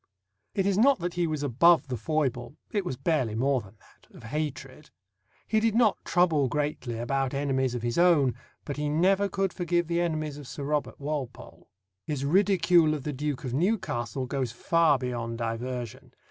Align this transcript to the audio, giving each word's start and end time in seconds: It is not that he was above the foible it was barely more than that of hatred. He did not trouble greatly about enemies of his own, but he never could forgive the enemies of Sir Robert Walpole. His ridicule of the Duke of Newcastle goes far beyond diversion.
It 0.55 0.65
is 0.65 0.79
not 0.79 0.97
that 0.97 1.13
he 1.13 1.27
was 1.27 1.43
above 1.43 1.87
the 1.87 1.95
foible 1.95 2.55
it 2.71 2.83
was 2.83 2.97
barely 2.97 3.35
more 3.35 3.61
than 3.61 3.77
that 3.77 4.07
of 4.15 4.23
hatred. 4.23 4.89
He 5.47 5.59
did 5.59 5.75
not 5.75 6.03
trouble 6.03 6.47
greatly 6.47 6.97
about 6.97 7.35
enemies 7.35 7.75
of 7.75 7.83
his 7.83 7.99
own, 7.99 8.33
but 8.65 8.77
he 8.77 8.89
never 8.89 9.29
could 9.29 9.53
forgive 9.53 9.85
the 9.85 10.01
enemies 10.01 10.39
of 10.39 10.47
Sir 10.47 10.63
Robert 10.63 10.99
Walpole. 10.99 11.69
His 12.03 12.25
ridicule 12.25 12.95
of 12.95 13.03
the 13.03 13.13
Duke 13.13 13.43
of 13.43 13.53
Newcastle 13.53 14.25
goes 14.25 14.51
far 14.51 14.97
beyond 14.97 15.37
diversion. 15.37 16.15